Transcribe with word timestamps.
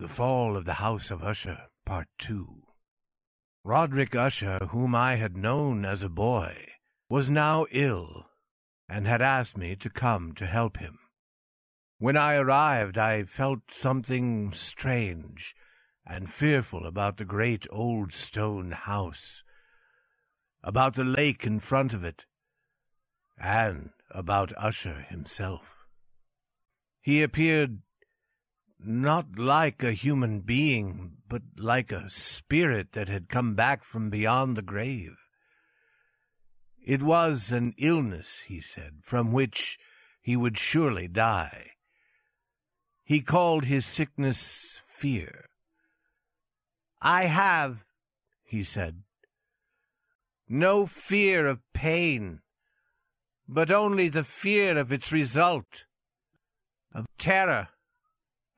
The 0.00 0.06
Fall 0.06 0.56
of 0.56 0.64
the 0.64 0.74
House 0.74 1.10
of 1.10 1.24
Usher, 1.24 1.58
Part 1.84 2.06
2 2.18 2.62
Roderick 3.64 4.14
Usher, 4.14 4.60
whom 4.70 4.94
I 4.94 5.16
had 5.16 5.36
known 5.36 5.84
as 5.84 6.04
a 6.04 6.08
boy, 6.08 6.68
was 7.08 7.28
now 7.28 7.66
ill, 7.72 8.26
and 8.88 9.08
had 9.08 9.20
asked 9.20 9.56
me 9.56 9.74
to 9.74 9.90
come 9.90 10.36
to 10.36 10.46
help 10.46 10.76
him. 10.76 11.00
When 11.98 12.16
I 12.16 12.36
arrived, 12.36 12.96
I 12.96 13.24
felt 13.24 13.72
something 13.72 14.52
strange 14.52 15.56
and 16.06 16.32
fearful 16.32 16.86
about 16.86 17.16
the 17.16 17.24
great 17.24 17.66
old 17.68 18.14
stone 18.14 18.70
house, 18.70 19.42
about 20.62 20.94
the 20.94 21.02
lake 21.02 21.44
in 21.44 21.58
front 21.58 21.92
of 21.92 22.04
it, 22.04 22.24
and 23.36 23.90
about 24.12 24.56
Usher 24.56 25.04
himself. 25.08 25.66
He 27.00 27.20
appeared 27.20 27.80
not 28.80 29.38
like 29.38 29.82
a 29.82 29.92
human 29.92 30.40
being, 30.40 31.18
but 31.28 31.42
like 31.56 31.90
a 31.90 32.10
spirit 32.10 32.92
that 32.92 33.08
had 33.08 33.28
come 33.28 33.54
back 33.54 33.84
from 33.84 34.10
beyond 34.10 34.56
the 34.56 34.62
grave. 34.62 35.16
It 36.84 37.02
was 37.02 37.52
an 37.52 37.74
illness, 37.76 38.44
he 38.46 38.60
said, 38.60 39.00
from 39.02 39.32
which 39.32 39.78
he 40.22 40.36
would 40.36 40.58
surely 40.58 41.08
die. 41.08 41.72
He 43.04 43.20
called 43.20 43.64
his 43.64 43.84
sickness 43.84 44.80
fear. 44.86 45.48
I 47.00 47.24
have, 47.24 47.84
he 48.44 48.64
said, 48.64 49.02
no 50.48 50.86
fear 50.86 51.46
of 51.46 51.60
pain, 51.74 52.40
but 53.46 53.70
only 53.70 54.08
the 54.08 54.24
fear 54.24 54.78
of 54.78 54.90
its 54.90 55.12
result, 55.12 55.84
of 56.94 57.06
terror. 57.18 57.68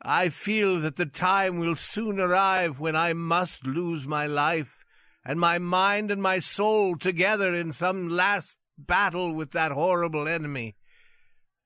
I 0.02 0.30
feel 0.30 0.80
that 0.80 0.96
the 0.96 1.06
time 1.06 1.58
will 1.58 1.76
soon 1.76 2.18
arrive 2.18 2.80
when 2.80 2.96
I 2.96 3.12
must 3.12 3.66
lose 3.66 4.06
my 4.06 4.26
life 4.26 4.84
and 5.24 5.38
my 5.38 5.58
mind 5.58 6.10
and 6.10 6.22
my 6.22 6.38
soul 6.38 6.96
together 6.96 7.54
in 7.54 7.72
some 7.72 8.08
last 8.08 8.56
battle 8.78 9.34
with 9.34 9.50
that 9.52 9.72
horrible 9.72 10.26
enemy, 10.26 10.76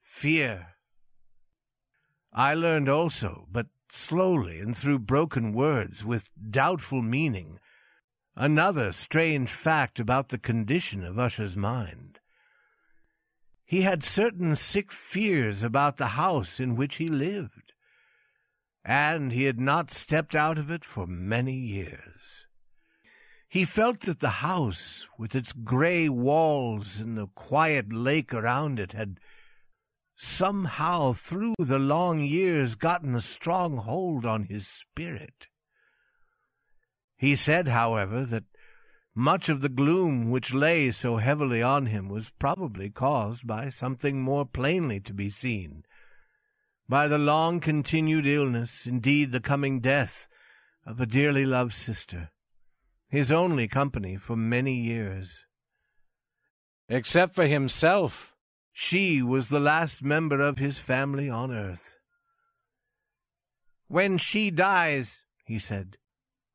fear. 0.02 0.74
I 2.32 2.54
learned 2.54 2.88
also, 2.88 3.46
but 3.52 3.66
slowly 3.92 4.58
and 4.58 4.76
through 4.76 4.98
broken 4.98 5.52
words 5.52 6.04
with 6.04 6.30
doubtful 6.50 7.02
meaning, 7.02 7.60
another 8.34 8.90
strange 8.90 9.52
fact 9.52 10.00
about 10.00 10.30
the 10.30 10.38
condition 10.38 11.04
of 11.04 11.18
Usher's 11.18 11.56
mind. 11.56 12.18
He 13.64 13.82
had 13.82 14.02
certain 14.02 14.56
sick 14.56 14.92
fears 14.92 15.62
about 15.62 15.96
the 15.96 16.08
house 16.08 16.58
in 16.58 16.74
which 16.74 16.96
he 16.96 17.08
lived, 17.08 17.63
and 18.84 19.32
he 19.32 19.44
had 19.44 19.58
not 19.58 19.90
stepped 19.90 20.34
out 20.34 20.58
of 20.58 20.70
it 20.70 20.84
for 20.84 21.06
many 21.06 21.54
years. 21.54 22.46
He 23.48 23.64
felt 23.64 24.00
that 24.00 24.20
the 24.20 24.40
house, 24.40 25.06
with 25.16 25.34
its 25.34 25.52
grey 25.52 26.08
walls 26.08 26.98
and 26.98 27.16
the 27.16 27.28
quiet 27.28 27.92
lake 27.92 28.34
around 28.34 28.80
it, 28.80 28.92
had 28.92 29.20
somehow 30.16 31.12
through 31.12 31.54
the 31.58 31.78
long 31.78 32.20
years 32.20 32.74
gotten 32.74 33.14
a 33.14 33.20
strong 33.20 33.76
hold 33.78 34.26
on 34.26 34.44
his 34.44 34.66
spirit. 34.66 35.46
He 37.16 37.36
said, 37.36 37.68
however, 37.68 38.24
that 38.26 38.44
much 39.14 39.48
of 39.48 39.60
the 39.60 39.68
gloom 39.68 40.30
which 40.30 40.52
lay 40.52 40.90
so 40.90 41.18
heavily 41.18 41.62
on 41.62 41.86
him 41.86 42.08
was 42.08 42.32
probably 42.38 42.90
caused 42.90 43.46
by 43.46 43.70
something 43.70 44.20
more 44.20 44.44
plainly 44.44 44.98
to 45.00 45.14
be 45.14 45.30
seen, 45.30 45.84
by 46.88 47.08
the 47.08 47.18
long 47.18 47.60
continued 47.60 48.26
illness, 48.26 48.86
indeed 48.86 49.32
the 49.32 49.40
coming 49.40 49.80
death, 49.80 50.28
of 50.86 51.00
a 51.00 51.06
dearly 51.06 51.46
loved 51.46 51.72
sister 51.72 52.30
his 53.14 53.30
only 53.30 53.68
company 53.68 54.16
for 54.16 54.34
many 54.34 54.74
years. 54.74 55.44
Except 56.88 57.32
for 57.32 57.46
himself, 57.46 58.32
she 58.72 59.22
was 59.22 59.48
the 59.48 59.60
last 59.60 60.02
member 60.02 60.40
of 60.40 60.58
his 60.58 60.80
family 60.80 61.30
on 61.30 61.52
earth. 61.52 61.94
When 63.86 64.18
she 64.18 64.50
dies, 64.50 65.22
he 65.46 65.60
said, 65.60 65.96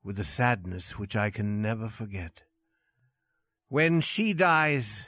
with 0.03 0.19
a 0.19 0.25
sadness 0.25 0.99
which 0.99 1.15
I 1.15 1.29
can 1.29 1.61
never 1.61 1.87
forget, 1.87 2.41
when 3.69 4.01
she 4.01 4.33
dies, 4.33 5.07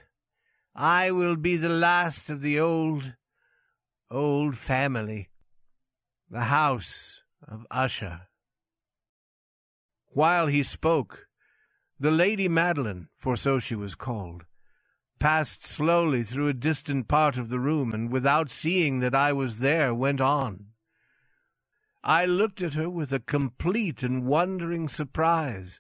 I 0.74 1.12
will 1.12 1.36
be 1.36 1.58
the 1.58 1.68
last 1.68 2.30
of 2.30 2.40
the 2.40 2.58
old, 2.62 3.16
old 4.12 4.58
family, 4.58 5.30
the 6.30 6.42
house 6.42 7.22
of 7.48 7.66
Usher. 7.72 8.28
While 10.08 10.48
he 10.48 10.64
spoke, 10.64 11.28
the 11.98 12.12
Lady 12.12 12.50
Madeline, 12.50 13.08
for 13.18 13.38
so 13.38 13.60
she 13.60 13.76
was 13.76 13.96
called, 13.96 14.44
passed 15.20 15.66
slowly 15.66 16.24
through 16.24 16.50
a 16.50 16.54
distant 16.54 17.08
part 17.08 17.38
of 17.38 17.50
the 17.50 17.60
room, 17.60 17.94
and 17.94 18.12
without 18.12 18.52
seeing 18.52 19.00
that 19.00 19.16
I 19.16 19.32
was 19.32 19.60
there, 19.60 19.94
went 19.94 20.20
on. 20.20 20.66
I 22.04 22.26
looked 22.26 22.62
at 22.62 22.74
her 22.74 22.90
with 22.90 23.14
a 23.14 23.20
complete 23.20 24.04
and 24.04 24.26
wondering 24.26 24.90
surprise, 24.90 25.80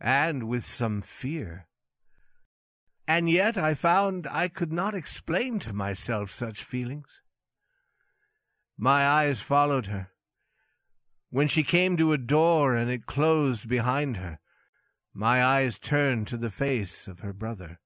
and 0.00 0.48
with 0.48 0.64
some 0.64 1.02
fear. 1.02 1.68
And 3.06 3.30
yet 3.30 3.56
I 3.56 3.74
found 3.74 4.26
I 4.30 4.48
could 4.48 4.72
not 4.72 4.94
explain 4.94 5.58
to 5.60 5.72
myself 5.72 6.30
such 6.30 6.64
feelings. 6.64 7.20
My 8.80 9.04
eyes 9.04 9.40
followed 9.40 9.86
her. 9.86 10.12
When 11.30 11.48
she 11.48 11.64
came 11.64 11.96
to 11.96 12.12
a 12.12 12.18
door 12.18 12.76
and 12.76 12.88
it 12.88 13.06
closed 13.06 13.68
behind 13.68 14.18
her, 14.18 14.38
my 15.12 15.44
eyes 15.44 15.80
turned 15.80 16.28
to 16.28 16.36
the 16.36 16.50
face 16.50 17.08
of 17.08 17.18
her 17.18 17.32
brother. 17.32 17.80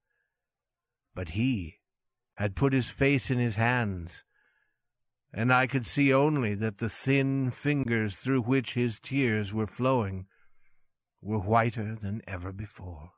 But 1.15 1.29
he 1.29 1.79
had 2.35 2.55
put 2.55 2.73
his 2.73 2.91
face 2.91 3.31
in 3.31 3.39
his 3.39 3.55
hands, 3.55 4.23
and 5.33 5.51
I 5.51 5.65
could 5.65 5.87
see 5.87 6.13
only 6.13 6.53
that 6.55 6.77
the 6.77 6.89
thin 6.89 7.49
fingers 7.49 8.15
through 8.15 8.43
which 8.43 8.75
his 8.75 8.99
tears 8.99 9.51
were 9.51 9.65
flowing 9.65 10.27
were 11.23 11.39
whiter 11.39 11.95
than 11.99 12.21
ever 12.27 12.51
before. 12.51 13.13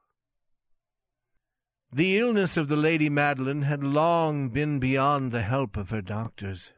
The 1.91 2.17
illness 2.17 2.55
of 2.55 2.69
the 2.69 2.77
Lady 2.77 3.09
Madeline 3.09 3.63
had 3.63 3.83
long 3.83 4.49
been 4.49 4.79
beyond 4.79 5.31
the 5.31 5.43
help 5.43 5.75
of 5.75 5.89
her 5.89 6.01
doctors. 6.01 6.71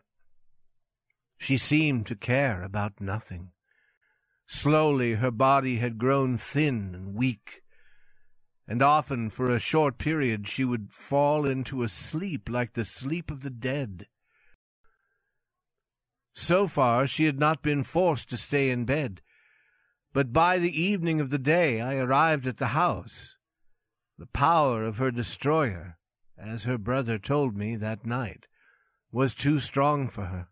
She 1.37 1.57
seemed 1.57 2.07
to 2.07 2.15
care 2.15 2.63
about 2.63 2.99
nothing. 2.99 3.51
Slowly 4.47 5.15
her 5.15 5.31
body 5.31 5.77
had 5.77 5.97
grown 5.97 6.37
thin 6.37 6.95
and 6.95 7.13
weak, 7.13 7.61
and 8.67 8.81
often 8.81 9.29
for 9.29 9.49
a 9.49 9.59
short 9.59 9.97
period 9.97 10.47
she 10.47 10.65
would 10.65 10.91
fall 10.91 11.45
into 11.45 11.83
a 11.83 11.89
sleep 11.89 12.49
like 12.49 12.73
the 12.73 12.85
sleep 12.85 13.29
of 13.29 13.41
the 13.41 13.49
dead. 13.49 14.07
So 16.33 16.67
far 16.67 17.07
she 17.07 17.25
had 17.25 17.39
not 17.39 17.61
been 17.61 17.83
forced 17.83 18.29
to 18.29 18.37
stay 18.37 18.69
in 18.69 18.85
bed, 18.85 19.21
but 20.13 20.33
by 20.33 20.57
the 20.57 20.81
evening 20.81 21.19
of 21.19 21.29
the 21.29 21.37
day 21.37 21.81
I 21.81 21.95
arrived 21.95 22.47
at 22.47 22.57
the 22.57 22.67
house. 22.67 23.35
The 24.17 24.27
power 24.27 24.83
of 24.83 24.97
her 24.97 25.11
destroyer, 25.11 25.97
as 26.37 26.63
her 26.63 26.77
brother 26.77 27.19
told 27.19 27.55
me 27.55 27.75
that 27.75 28.05
night, 28.05 28.47
was 29.11 29.35
too 29.35 29.59
strong 29.59 30.09
for 30.09 30.25
her. 30.25 30.47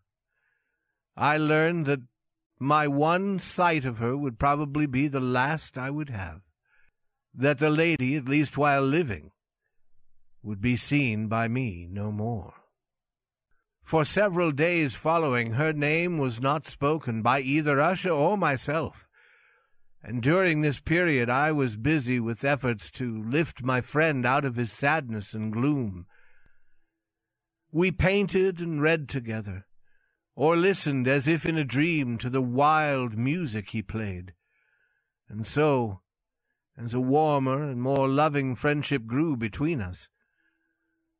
I 1.16 1.38
learned 1.38 1.86
that 1.86 2.02
my 2.58 2.86
one 2.86 3.38
sight 3.38 3.84
of 3.84 3.98
her 3.98 4.16
would 4.16 4.38
probably 4.38 4.86
be 4.86 5.08
the 5.08 5.20
last 5.20 5.78
I 5.78 5.90
would 5.90 6.10
have. 6.10 6.40
That 7.34 7.58
the 7.58 7.70
lady, 7.70 8.16
at 8.16 8.28
least 8.28 8.56
while 8.56 8.82
living, 8.82 9.32
would 10.42 10.60
be 10.60 10.76
seen 10.76 11.28
by 11.28 11.48
me 11.48 11.86
no 11.90 12.12
more. 12.12 12.54
For 13.82 14.04
several 14.04 14.52
days 14.52 14.94
following, 14.94 15.52
her 15.52 15.72
name 15.72 16.18
was 16.18 16.40
not 16.40 16.66
spoken 16.66 17.22
by 17.22 17.40
either 17.40 17.80
Usher 17.80 18.10
or 18.10 18.36
myself, 18.36 19.06
and 20.02 20.22
during 20.22 20.60
this 20.60 20.80
period 20.80 21.30
I 21.30 21.52
was 21.52 21.76
busy 21.76 22.18
with 22.18 22.44
efforts 22.44 22.90
to 22.92 23.22
lift 23.22 23.62
my 23.62 23.80
friend 23.80 24.26
out 24.26 24.44
of 24.44 24.56
his 24.56 24.72
sadness 24.72 25.34
and 25.34 25.52
gloom. 25.52 26.06
We 27.70 27.90
painted 27.90 28.60
and 28.60 28.82
read 28.82 29.08
together 29.08 29.66
or 30.36 30.54
listened 30.54 31.08
as 31.08 31.26
if 31.26 31.46
in 31.46 31.56
a 31.56 31.64
dream 31.64 32.18
to 32.18 32.28
the 32.28 32.42
wild 32.42 33.16
music 33.16 33.70
he 33.70 33.80
played. 33.80 34.34
And 35.28 35.46
so, 35.46 36.02
as 36.76 36.92
a 36.92 37.00
warmer 37.00 37.62
and 37.64 37.80
more 37.80 38.06
loving 38.06 38.54
friendship 38.54 39.06
grew 39.06 39.34
between 39.34 39.80
us, 39.80 40.08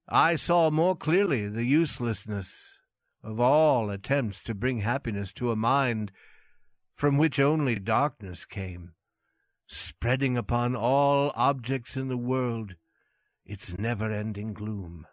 I 0.07 0.37
saw 0.37 0.71
more 0.71 0.95
clearly 0.95 1.49
the 1.49 1.65
uselessness 1.65 2.79
of 3.25 3.41
all 3.41 3.91
attempts 3.91 4.43
to 4.45 4.55
bring 4.55 4.81
happiness 4.81 5.33
to 5.33 5.51
a 5.51 5.57
mind 5.57 6.13
from 6.95 7.17
which 7.17 7.41
only 7.41 7.79
darkness 7.79 8.45
came, 8.45 8.93
spreading 9.67 10.37
upon 10.37 10.77
all 10.77 11.33
objects 11.35 11.97
in 11.97 12.09
the 12.09 12.17
world 12.19 12.75
its 13.47 13.77
never-ending 13.79 14.53
gloom. 14.53 15.07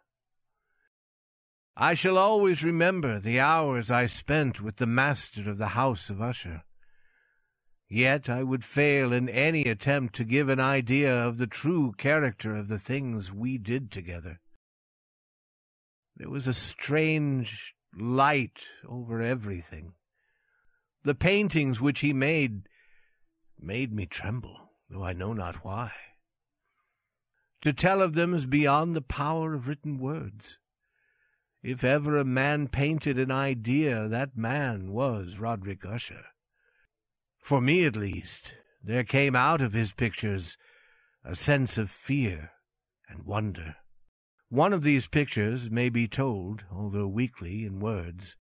I 1.75 1.95
shall 1.95 2.19
always 2.19 2.63
remember 2.63 3.19
the 3.19 3.39
hours 3.39 3.89
I 3.89 4.05
spent 4.05 4.61
with 4.61 4.75
the 4.75 4.85
master 4.85 5.49
of 5.49 5.57
the 5.57 5.69
house 5.69 6.09
of 6.09 6.21
Usher. 6.21 6.63
Yet 7.89 8.29
I 8.29 8.43
would 8.43 8.63
fail 8.63 9.11
in 9.11 9.27
any 9.27 9.63
attempt 9.63 10.15
to 10.15 10.23
give 10.23 10.49
an 10.49 10.59
idea 10.59 11.25
of 11.25 11.37
the 11.37 11.47
true 11.47 11.93
character 11.97 12.55
of 12.55 12.67
the 12.67 12.77
things 12.77 13.31
we 13.31 13.57
did 13.57 13.91
together. 13.91 14.39
There 16.15 16.29
was 16.29 16.47
a 16.47 16.53
strange 16.53 17.73
light 17.95 18.67
over 18.87 19.21
everything. 19.21 19.93
The 21.03 21.15
paintings 21.15 21.81
which 21.81 22.01
he 22.01 22.13
made 22.13 22.69
made 23.59 23.91
me 23.91 24.05
tremble, 24.05 24.69
though 24.89 25.03
I 25.03 25.13
know 25.13 25.33
not 25.33 25.65
why. 25.65 25.91
To 27.61 27.73
tell 27.73 28.01
of 28.01 28.13
them 28.13 28.33
is 28.33 28.45
beyond 28.45 28.95
the 28.95 29.01
power 29.01 29.53
of 29.53 29.67
written 29.67 29.97
words. 29.97 30.59
If 31.63 31.85
ever 31.85 32.17
a 32.17 32.25
man 32.25 32.67
painted 32.67 33.17
an 33.17 33.31
idea, 33.31 34.09
that 34.09 34.35
man 34.35 34.91
was 34.91 35.39
Roderick 35.39 35.85
Usher. 35.85 36.25
For 37.41 37.61
me, 37.61 37.85
at 37.85 37.95
least, 37.95 38.51
there 38.83 39.05
came 39.05 39.33
out 39.33 39.61
of 39.61 39.71
his 39.71 39.93
pictures 39.93 40.57
a 41.23 41.37
sense 41.37 41.77
of 41.77 41.89
fear 41.89 42.51
and 43.07 43.23
wonder. 43.23 43.77
One 44.49 44.73
of 44.73 44.83
these 44.83 45.07
pictures 45.07 45.71
may 45.71 45.87
be 45.87 46.05
told, 46.05 46.65
although 46.69 47.07
weakly, 47.07 47.63
in 47.65 47.79
words. 47.79 48.35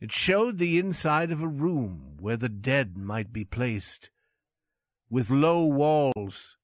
It 0.00 0.12
showed 0.12 0.58
the 0.58 0.78
inside 0.78 1.32
of 1.32 1.42
a 1.42 1.48
room 1.48 2.16
where 2.20 2.36
the 2.36 2.48
dead 2.48 2.96
might 2.96 3.32
be 3.32 3.44
placed, 3.44 4.10
with 5.10 5.28
low 5.28 5.66
walls, 5.66 6.56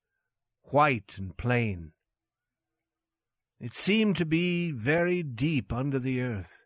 white 0.63 1.19
and 1.19 1.37
plain. 1.37 1.93
It 3.61 3.75
seemed 3.75 4.17
to 4.17 4.25
be 4.25 4.71
very 4.71 5.23
deep 5.23 5.73
under 5.73 5.99
the 5.99 6.21
earth. 6.21 6.65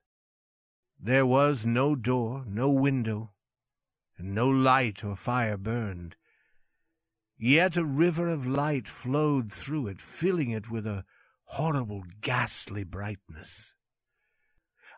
There 1.01 1.27
was 1.27 1.65
no 1.65 1.95
door, 1.95 2.45
no 2.47 2.71
window, 2.71 3.33
and 4.19 4.35
no 4.35 4.49
light 4.49 5.03
or 5.03 5.17
fire 5.17 5.57
burned. 5.57 6.17
Yet 7.39 7.77
a 7.77 7.85
river 7.85 8.29
of 8.29 8.47
light 8.47 8.87
flowed 8.87 9.51
through 9.51 9.89
it, 9.89 10.01
filling 10.01 10.51
it 10.51 10.71
with 10.71 10.87
a 10.87 11.05
horrible, 11.45 12.05
ghastly 12.21 12.85
brightness. 12.85 13.75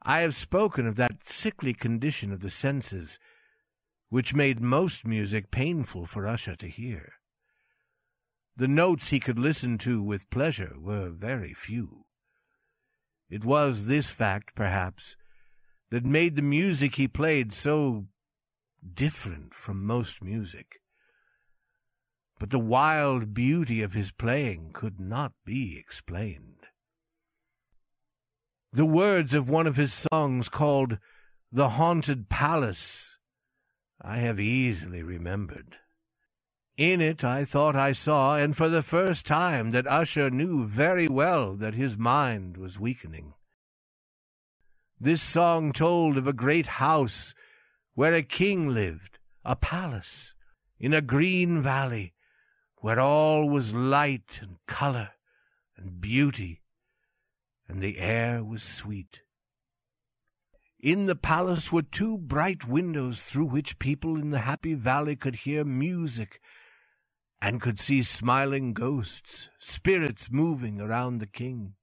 I 0.03 0.21
have 0.21 0.35
spoken 0.35 0.87
of 0.87 0.97
that 0.97 1.27
sickly 1.27 1.73
condition 1.73 2.33
of 2.33 2.41
the 2.41 2.51
senses 2.51 3.19
which 4.11 4.35
made 4.35 4.61
most 4.61 5.07
music 5.07 5.51
painful 5.51 6.07
for 6.07 6.27
Usher 6.27 6.57
to 6.57 6.69
hear. 6.69 7.15
The 8.57 8.69
notes 8.69 9.09
he 9.09 9.19
could 9.19 9.39
listen 9.39 9.79
to 9.79 10.03
with 10.03 10.31
pleasure 10.31 10.75
were 10.79 11.11
very 11.11 11.55
few. 11.55 12.05
It 13.29 13.45
was 13.45 13.87
this 13.87 14.11
fact, 14.11 14.55
perhaps, 14.55 15.17
that 15.91 16.05
made 16.05 16.37
the 16.37 16.43
music 16.43 16.95
he 16.95 17.09
played 17.09 17.53
so 17.53 18.07
different 18.95 19.55
from 19.55 19.85
most 19.85 20.23
music. 20.23 20.81
But 22.39 22.51
the 22.51 22.59
wild 22.59 23.35
beauty 23.35 23.83
of 23.83 23.95
his 23.95 24.13
playing 24.13 24.71
could 24.73 25.01
not 25.01 25.33
be 25.45 25.77
explained. 25.79 26.67
The 28.73 28.85
words 28.85 29.35
of 29.35 29.49
one 29.49 29.67
of 29.67 29.77
his 29.77 29.93
songs 29.93 30.49
called 30.49 30.99
The 31.51 31.71
Haunted 31.71 32.29
Palace 32.29 33.19
I 34.01 34.19
have 34.19 34.39
easily 34.39 35.03
remembered. 35.03 35.77
In 36.77 37.01
it 37.01 37.23
I 37.23 37.45
thought 37.45 37.77
I 37.77 37.93
saw, 37.93 38.37
and 38.37 38.57
for 38.57 38.69
the 38.69 38.83
first 38.83 39.27
time, 39.27 39.71
that 39.71 39.87
Usher 39.87 40.29
knew 40.29 40.67
very 40.67 41.07
well 41.07 41.55
that 41.55 41.75
his 41.75 41.97
mind 41.97 42.57
was 42.57 42.81
weakening. 42.81 43.35
This 44.99 45.23
song 45.23 45.73
told 45.73 46.17
of 46.17 46.27
a 46.27 46.33
great 46.33 46.67
house 46.67 47.33
where 47.95 48.15
a 48.15 48.23
king 48.23 48.69
lived, 48.69 49.19
a 49.45 49.55
palace, 49.55 50.35
in 50.81 50.93
a 50.93 51.01
green 51.01 51.63
valley, 51.63 52.15
where 52.79 52.99
all 52.99 53.49
was 53.49 53.73
light 53.73 54.41
and 54.43 54.57
color 54.67 55.11
and 55.77 56.01
beauty, 56.01 56.63
and 57.69 57.81
the 57.81 57.99
air 57.99 58.43
was 58.43 58.65
sweet. 58.65 59.23
In 60.81 61.07
the 61.07 61.17
palace 61.17 61.73
were 61.73 61.83
two 61.83 62.19
bright 62.19 62.67
windows 62.67 63.23
through 63.23 63.47
which 63.47 63.79
people 63.79 64.21
in 64.21 64.31
the 64.31 64.41
happy 64.41 64.75
valley 64.75 65.17
could 65.17 65.37
hear 65.37 65.65
music 65.65 66.41
and 67.45 67.61
could 67.61 67.79
see 67.79 68.03
smiling 68.03 68.73
ghosts, 68.73 69.51
spirits 69.59 70.29
moving 70.31 70.81
around 70.81 71.19
the 71.19 71.27
king. 71.27 71.75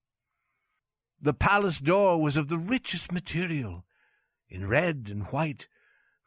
The 1.21 1.35
palace 1.35 1.77
door 1.77 2.19
was 2.19 2.35
of 2.35 2.47
the 2.47 2.57
richest 2.57 3.11
material, 3.11 3.85
in 4.49 4.67
red 4.67 5.07
and 5.11 5.27
white, 5.27 5.67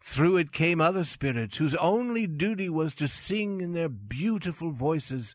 through 0.01 0.37
it 0.37 0.53
came 0.53 0.81
other 0.81 1.03
spirits 1.03 1.57
whose 1.57 1.75
only 1.75 2.29
duty 2.29 2.69
was 2.69 2.95
to 2.95 3.09
sing 3.09 3.61
in 3.61 3.73
their 3.73 3.89
beautiful 3.89 4.71
voices 4.71 5.35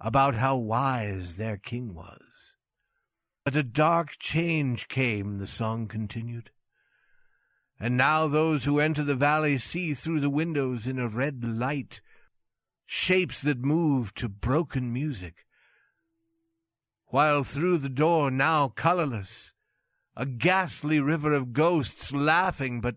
about 0.00 0.34
how 0.34 0.56
wise 0.56 1.34
their 1.34 1.56
king 1.56 1.94
was. 1.94 2.56
But 3.44 3.54
a 3.54 3.62
dark 3.62 4.18
change 4.18 4.88
came, 4.88 5.38
the 5.38 5.46
song 5.46 5.86
continued. 5.86 6.50
And 7.78 7.96
now 7.96 8.26
those 8.26 8.64
who 8.64 8.80
enter 8.80 9.04
the 9.04 9.14
valley 9.14 9.58
see 9.58 9.94
through 9.94 10.18
the 10.18 10.28
windows 10.28 10.88
in 10.88 10.98
a 10.98 11.06
red 11.06 11.44
light 11.44 12.00
shapes 12.86 13.40
that 13.42 13.58
move 13.58 14.14
to 14.14 14.28
broken 14.28 14.92
music, 14.92 15.46
while 17.06 17.44
through 17.44 17.78
the 17.78 17.88
door, 17.88 18.30
now 18.30 18.68
colorless, 18.68 19.52
a 20.16 20.26
ghastly 20.26 20.98
river 20.98 21.32
of 21.32 21.52
ghosts 21.52 22.12
laughing 22.12 22.80
but 22.80 22.96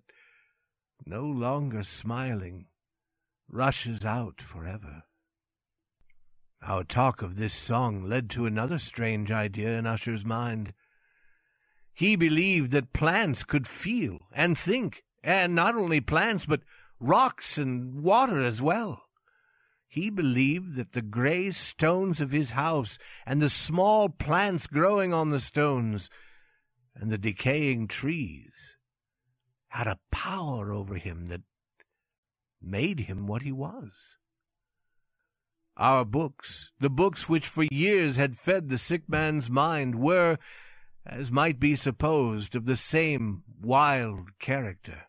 no 1.05 1.23
longer 1.23 1.83
smiling, 1.83 2.65
rushes 3.49 4.05
out 4.05 4.41
forever. 4.41 5.03
Our 6.61 6.83
talk 6.83 7.21
of 7.21 7.35
this 7.35 7.53
song 7.53 8.09
led 8.09 8.29
to 8.31 8.45
another 8.45 8.79
strange 8.79 9.29
idea 9.31 9.77
in 9.77 9.85
Usher's 9.85 10.25
mind. 10.25 10.73
He 11.93 12.15
believed 12.15 12.71
that 12.71 12.91
plants 12.91 13.43
could 13.43 13.67
feel 13.67 14.19
and 14.33 14.57
think, 14.57 15.03
and 15.23 15.53
not 15.53 15.75
only 15.75 16.01
plants, 16.01 16.45
but 16.45 16.61
rocks 16.99 17.57
and 17.57 18.01
water 18.01 18.41
as 18.41 18.61
well. 18.61 19.04
He 19.95 20.09
believed 20.09 20.75
that 20.75 20.91
the 20.91 21.01
gray 21.01 21.51
stones 21.51 22.19
of 22.19 22.31
his 22.31 22.51
house, 22.51 22.99
and 23.25 23.41
the 23.41 23.49
small 23.49 24.09
plants 24.09 24.67
growing 24.67 25.13
on 25.13 25.29
the 25.29 25.39
stones, 25.39 26.09
and 26.93 27.09
the 27.09 27.17
decaying 27.17 27.87
trees, 27.87 28.75
had 29.69 29.87
a 29.87 30.01
power 30.11 30.73
over 30.73 30.95
him 30.97 31.29
that 31.29 31.43
made 32.61 32.99
him 33.01 33.25
what 33.25 33.43
he 33.43 33.53
was. 33.53 34.17
Our 35.77 36.03
books, 36.03 36.73
the 36.77 36.89
books 36.89 37.29
which 37.29 37.47
for 37.47 37.63
years 37.63 38.17
had 38.17 38.37
fed 38.37 38.67
the 38.67 38.77
sick 38.77 39.03
man's 39.07 39.49
mind, 39.49 39.95
were, 39.95 40.37
as 41.05 41.31
might 41.31 41.57
be 41.57 41.77
supposed, 41.77 42.53
of 42.53 42.65
the 42.65 42.75
same 42.75 43.43
wild 43.61 44.37
character. 44.39 45.03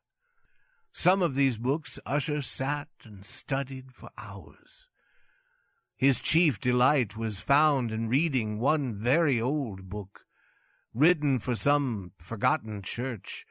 Some 0.93 1.21
of 1.21 1.35
these 1.35 1.59
books 1.59 1.99
Usher 2.07 2.41
sat 2.41 2.89
and 3.05 3.27
studied 3.27 3.93
for 3.93 4.09
hours. 4.17 4.86
His 5.97 6.21
chief 6.21 6.61
delight 6.61 7.17
was 7.17 7.41
found 7.41 7.91
in 7.91 8.09
reading 8.09 8.61
one 8.61 8.95
very 8.95 9.41
old 9.41 9.89
book, 9.89 10.27
written 10.93 11.39
for 11.39 11.57
some 11.57 12.13
forgotten 12.19 12.83
church, 12.83 13.47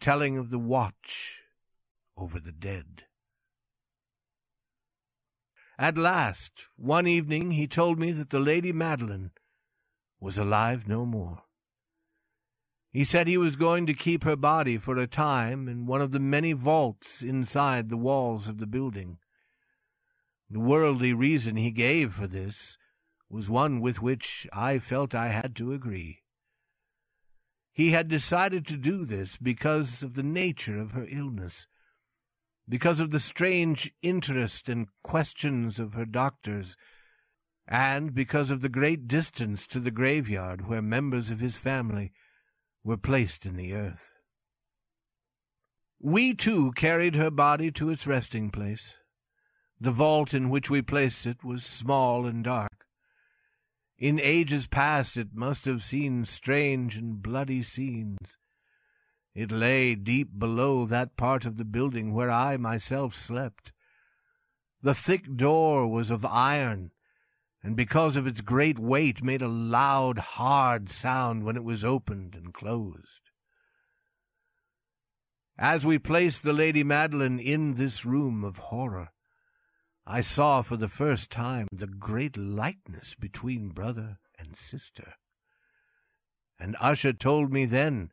telling 0.00 0.36
of 0.36 0.50
the 0.50 0.58
watch 0.58 1.42
over 2.16 2.40
the 2.40 2.52
dead. 2.52 3.04
At 5.78 5.96
last, 5.96 6.50
one 6.74 7.06
evening, 7.06 7.52
he 7.52 7.68
told 7.68 8.00
me 8.00 8.10
that 8.10 8.30
the 8.30 8.40
Lady 8.40 8.72
Madeline 8.72 9.30
was 10.18 10.36
alive 10.36 10.88
no 10.88 11.06
more. 11.06 11.44
He 12.90 13.04
said 13.04 13.28
he 13.28 13.38
was 13.38 13.54
going 13.54 13.86
to 13.86 13.94
keep 13.94 14.24
her 14.24 14.34
body 14.34 14.78
for 14.78 14.96
a 14.96 15.06
time 15.06 15.68
in 15.68 15.86
one 15.86 16.00
of 16.00 16.10
the 16.10 16.18
many 16.18 16.52
vaults 16.52 17.22
inside 17.22 17.88
the 17.88 17.96
walls 17.96 18.48
of 18.48 18.58
the 18.58 18.66
building. 18.66 19.18
The 20.50 20.60
worldly 20.60 21.12
reason 21.12 21.56
he 21.56 21.70
gave 21.70 22.14
for 22.14 22.26
this 22.26 22.78
was 23.28 23.50
one 23.50 23.80
with 23.80 24.00
which 24.00 24.46
I 24.52 24.78
felt 24.78 25.14
I 25.14 25.28
had 25.28 25.54
to 25.56 25.72
agree. 25.72 26.22
He 27.72 27.90
had 27.90 28.08
decided 28.08 28.66
to 28.66 28.76
do 28.76 29.04
this 29.04 29.36
because 29.36 30.02
of 30.02 30.14
the 30.14 30.22
nature 30.22 30.80
of 30.80 30.92
her 30.92 31.06
illness, 31.08 31.66
because 32.68 32.98
of 32.98 33.10
the 33.10 33.20
strange 33.20 33.92
interest 34.02 34.68
and 34.68 34.88
questions 35.02 35.78
of 35.78 35.94
her 35.94 36.06
doctors, 36.06 36.76
and 37.66 38.14
because 38.14 38.50
of 38.50 38.62
the 38.62 38.68
great 38.68 39.06
distance 39.06 39.66
to 39.66 39.78
the 39.78 39.90
graveyard 39.90 40.66
where 40.66 40.82
members 40.82 41.30
of 41.30 41.40
his 41.40 41.56
family 41.56 42.12
were 42.82 42.96
placed 42.96 43.44
in 43.44 43.56
the 43.56 43.74
earth. 43.74 44.12
We 46.00 46.34
two 46.34 46.72
carried 46.72 47.16
her 47.16 47.30
body 47.30 47.70
to 47.72 47.90
its 47.90 48.06
resting 48.06 48.50
place. 48.50 48.94
The 49.80 49.92
vault 49.92 50.34
in 50.34 50.50
which 50.50 50.68
we 50.68 50.82
placed 50.82 51.26
it 51.26 51.44
was 51.44 51.64
small 51.64 52.26
and 52.26 52.42
dark. 52.42 52.86
In 53.96 54.18
ages 54.20 54.66
past 54.66 55.16
it 55.16 55.34
must 55.34 55.64
have 55.66 55.84
seen 55.84 56.24
strange 56.24 56.96
and 56.96 57.22
bloody 57.22 57.62
scenes. 57.62 58.38
It 59.34 59.52
lay 59.52 59.94
deep 59.94 60.36
below 60.36 60.84
that 60.86 61.16
part 61.16 61.44
of 61.44 61.58
the 61.58 61.64
building 61.64 62.12
where 62.12 62.30
I 62.30 62.56
myself 62.56 63.14
slept. 63.14 63.72
The 64.82 64.94
thick 64.94 65.36
door 65.36 65.86
was 65.86 66.10
of 66.10 66.24
iron, 66.24 66.90
and 67.62 67.76
because 67.76 68.16
of 68.16 68.26
its 68.26 68.40
great 68.40 68.78
weight 68.78 69.22
made 69.22 69.42
a 69.42 69.48
loud, 69.48 70.18
hard 70.18 70.90
sound 70.90 71.44
when 71.44 71.56
it 71.56 71.64
was 71.64 71.84
opened 71.84 72.34
and 72.34 72.54
closed. 72.54 73.30
As 75.56 75.84
we 75.84 75.98
placed 75.98 76.42
the 76.42 76.52
Lady 76.52 76.84
Madeline 76.84 77.40
in 77.40 77.74
this 77.74 78.04
room 78.04 78.44
of 78.44 78.58
horror, 78.58 79.10
I 80.10 80.22
saw 80.22 80.62
for 80.62 80.78
the 80.78 80.88
first 80.88 81.30
time 81.30 81.68
the 81.70 81.86
great 81.86 82.34
likeness 82.34 83.14
between 83.14 83.68
brother 83.68 84.18
and 84.38 84.56
sister. 84.56 85.16
And 86.58 86.76
Usher 86.80 87.12
told 87.12 87.52
me 87.52 87.66
then 87.66 88.10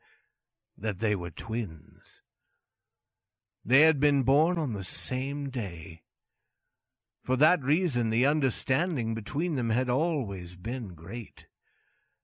that 0.78 1.00
they 1.00 1.16
were 1.16 1.32
twins. 1.32 2.22
They 3.64 3.84
had 3.84 4.02
been 4.02 4.24
born 4.24 4.58
on 4.58 4.74
the 4.74 4.84
same 4.84 5.50
day. 5.50 6.02
For 7.24 7.38
that 7.38 7.64
reason, 7.64 8.10
the 8.10 8.26
understanding 8.26 9.14
between 9.14 9.56
them 9.56 9.70
had 9.70 9.90
always 9.90 10.58
been 10.58 10.96
great, 10.96 11.48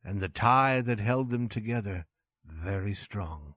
and 0.04 0.20
the 0.20 0.28
tie 0.28 0.82
that 0.82 1.00
held 1.00 1.30
them 1.30 1.48
together 1.48 2.08
very 2.44 2.94
strong. 2.94 3.56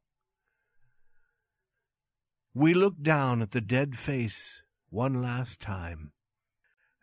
We 2.55 2.73
looked 2.73 3.03
down 3.03 3.43
at 3.43 3.51
the 3.51 3.61
dead 3.61 3.99
face 3.99 4.63
one 4.95 5.21
last 5.21 5.59
time, 5.59 6.13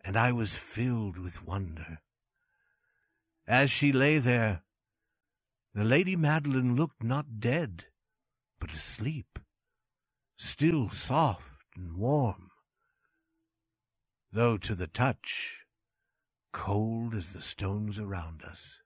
and 0.02 0.16
I 0.16 0.32
was 0.32 0.56
filled 0.56 1.18
with 1.18 1.46
wonder. 1.46 2.00
As 3.46 3.70
she 3.70 3.92
lay 3.92 4.18
there, 4.18 4.64
the 5.76 5.84
Lady 5.84 6.16
Madeline 6.16 6.78
looked 6.78 7.04
not 7.04 7.42
dead, 7.42 7.88
but 8.62 8.72
asleep, 8.72 9.40
still 10.38 10.90
soft 10.90 11.66
and 11.76 11.98
warm, 11.98 12.52
though 14.32 14.56
to 14.56 14.74
the 14.74 14.88
touch 14.88 15.58
cold 16.54 17.14
as 17.14 17.34
the 17.34 17.42
stones 17.42 18.00
around 18.00 18.42
us. 18.42 18.78